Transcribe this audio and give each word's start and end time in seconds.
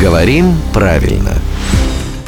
Говорим 0.00 0.54
правильно. 0.74 1.32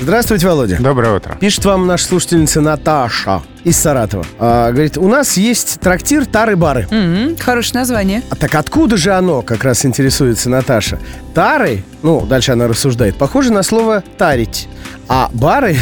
Здравствуйте, 0.00 0.46
Володя. 0.46 0.78
Доброе 0.80 1.16
утро. 1.16 1.36
Пишет 1.40 1.64
вам 1.64 1.86
наша 1.86 2.06
слушательница 2.06 2.60
Наташа 2.60 3.42
из 3.64 3.76
Саратова. 3.76 4.24
А, 4.38 4.70
говорит, 4.70 4.96
у 4.96 5.08
нас 5.08 5.36
есть 5.36 5.80
трактир 5.80 6.24
Тары-Бары. 6.24 6.86
Мгм, 6.90 7.36
Хорошее 7.36 7.80
название. 7.80 8.22
А 8.30 8.36
так 8.36 8.54
откуда 8.54 8.96
же 8.96 9.12
оно, 9.12 9.42
как 9.42 9.64
раз 9.64 9.84
интересуется 9.84 10.48
Наташа? 10.48 10.98
Тары, 11.34 11.82
ну, 12.02 12.24
дальше 12.24 12.52
она 12.52 12.68
рассуждает, 12.68 13.16
похоже 13.16 13.52
на 13.52 13.62
слово 13.62 14.02
«тарить», 14.16 14.68
а 15.08 15.28
бары 15.34 15.76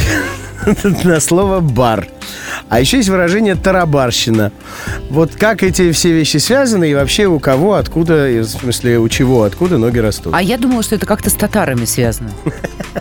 на 1.04 1.20
слово 1.20 1.60
«бар». 1.60 2.08
А 2.68 2.80
еще 2.80 2.98
есть 2.98 3.08
выражение 3.08 3.54
«тарабарщина». 3.54 4.52
Вот 5.10 5.36
как 5.36 5.62
эти 5.62 5.92
все 5.92 6.12
вещи 6.12 6.38
связаны 6.38 6.90
и 6.90 6.94
вообще 6.94 7.26
у 7.26 7.38
кого, 7.38 7.74
откуда, 7.74 8.26
в 8.26 8.44
смысле 8.44 8.98
у 8.98 9.08
чего, 9.08 9.44
откуда 9.44 9.78
ноги 9.78 9.98
растут? 9.98 10.32
А 10.34 10.42
я 10.42 10.58
думала, 10.58 10.82
что 10.82 10.94
это 10.94 11.06
как-то 11.06 11.30
с 11.30 11.34
татарами 11.34 11.84
связано. 11.84 12.30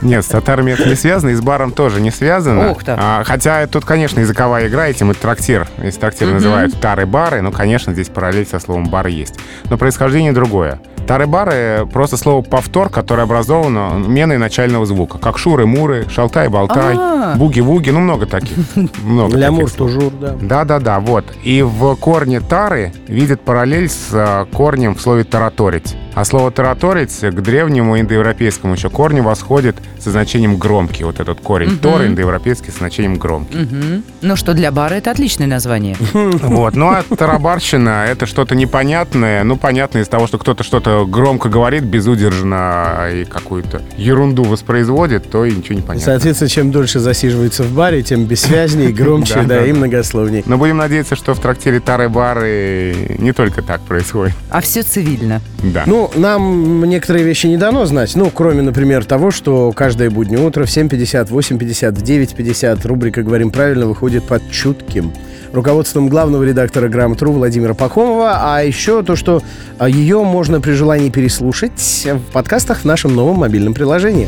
Нет, 0.02 0.24
с 0.24 0.28
татарами 0.28 0.72
это 0.72 0.88
не 0.88 0.96
связано, 0.96 1.32
и 1.32 1.36
с 1.36 1.42
баром 1.42 1.72
тоже 1.72 2.02
не 2.02 2.12
связано. 2.12 2.72
Ух 2.72 2.84
ты. 2.84 2.96
А, 2.98 3.24
хотя 3.26 3.66
тут, 3.68 3.86
конечно, 3.86 4.20
языковая 4.20 4.68
игра, 4.68 4.88
этим 4.88 5.12
это 5.12 5.22
трактир. 5.22 5.68
Если 5.82 6.00
трактир 6.00 6.28
называют 6.30 6.80
тары-бары, 6.80 7.42
ну, 7.42 7.52
конечно, 7.52 7.94
здесь 7.94 8.10
параллель 8.10 8.46
со 8.46 8.60
словом 8.60 8.86
бар 8.90 9.08
есть. 9.08 9.36
Но 9.70 9.78
происхождение 9.78 10.32
другое. 10.32 10.80
Тары-бары— 11.08 11.88
просто 11.94 12.18
слово 12.18 12.42
«повтор», 12.42 12.90
которое 12.90 13.24
образовано 13.24 13.94
меной 14.08 14.38
начального 14.38 14.86
звука. 14.86 15.18
Как 15.20 15.38
шуры-муры, 15.38 16.08
шалтай-болтай, 16.10 16.96
А. 16.98 17.36
буги-вуги, 17.36 17.92
ну, 17.92 18.00
много 18.00 18.26
таких. 18.26 18.58
Много 19.04 19.38
Лямур, 19.38 19.70
тужур, 19.70 20.12
да. 20.20 20.36
Да-да-да, 20.42 21.00
вот. 21.00 21.26
И 21.44 21.62
в 21.62 21.96
корне 21.96 22.40
тары 22.40 22.92
видят 23.08 23.42
параллель 23.42 23.90
с 23.90 24.10
э, 24.14 24.46
корнем 24.52 24.96
в 24.96 25.02
слове 25.02 25.24
тараторить. 25.24 25.96
А 26.16 26.24
слово 26.24 26.50
тараторить 26.50 27.12
к 27.20 27.42
древнему 27.42 28.00
индоевропейскому 28.00 28.74
еще 28.76 28.90
корню 28.90 29.22
восходит 29.22 29.76
со 30.00 30.12
значением 30.12 30.58
громкий. 30.58 31.04
Вот 31.04 31.20
этот 31.20 31.42
корень 31.42 31.78
тор 31.78 32.04
индоевропейский 32.06 32.72
со 32.72 32.78
значением 32.80 33.18
громкий. 33.18 33.58
Мгм. 33.58 34.04
Ну 34.22 34.36
что, 34.38 34.54
для 34.54 34.72
бара 34.72 34.94
это 34.96 35.12
отличное 35.12 35.46
название. 35.48 35.98
Вот. 36.14 36.76
Ну 36.76 36.88
а 36.88 37.04
тарабарщина 37.18 38.06
это 38.08 38.26
что-то 38.28 38.56
непонятное. 38.56 39.44
Ну, 39.44 39.58
понятно 39.58 39.98
из 40.00 40.08
того, 40.08 40.26
что 40.28 40.38
кто-то 40.38 40.64
что-то 40.64 40.95
громко 41.04 41.50
говорит, 41.50 41.84
безудержно 41.84 43.10
и 43.14 43.26
какую-то 43.26 43.82
ерунду 43.98 44.44
воспроизводит, 44.44 45.30
то 45.30 45.44
и 45.46 45.54
ничего 45.54 45.76
не 45.76 45.82
понятно. 45.82 46.06
Соответственно, 46.06 46.50
чем 46.50 46.72
дольше 46.72 47.00
засиживается 47.00 47.64
в 47.64 47.74
баре, 47.74 48.04
тем 48.04 48.26
бессвязнее, 48.26 48.92
громче, 48.94 49.42
Да, 49.44 49.66
и 49.66 49.72
да. 49.72 49.78
многословней. 49.78 50.44
Но 50.46 50.58
будем 50.58 50.78
надеяться, 50.78 51.16
что 51.16 51.34
в 51.34 51.40
трактире 51.40 51.80
тары-бары 51.80 52.96
не 53.20 53.34
только 53.34 53.62
так 53.62 53.82
происходит. 53.82 54.34
А 54.50 54.62
все 54.62 54.84
цивильно. 54.84 55.42
Да. 55.64 55.84
Ну, 55.86 56.10
нам 56.16 56.84
некоторые 56.86 57.26
вещи 57.26 57.48
не 57.48 57.58
дано 57.58 57.86
знать. 57.86 58.16
Ну, 58.16 58.30
кроме, 58.34 58.62
например, 58.62 59.04
того, 59.06 59.32
что 59.32 59.72
каждое 59.72 60.10
буднее 60.10 60.40
утро 60.46 60.66
в 60.66 60.68
7.50, 60.70 61.30
8.50, 61.30 61.96
в 61.96 62.04
9.50 62.04 62.88
рубрика 62.88 63.24
«Говорим 63.24 63.52
правильно» 63.52 63.88
выходит 63.88 64.24
под 64.24 64.50
чутким 64.52 65.12
руководством 65.56 66.10
главного 66.10 66.44
редактора 66.44 66.88
«Грамотру» 66.88 67.32
Владимира 67.32 67.74
Пахомова. 67.74 68.40
А 68.42 68.62
еще 68.62 69.02
то, 69.02 69.16
что 69.16 69.42
а, 69.80 69.90
ее 69.90 70.24
можно 70.24 70.62
при 70.62 70.74
желании 70.74 71.10
переслушать 71.10 72.06
в 72.06 72.32
подкастах 72.32 72.80
в 72.82 72.86
нашем 72.86 73.16
новом 73.16 73.38
мобильном 73.38 73.74
приложении. 73.74 74.28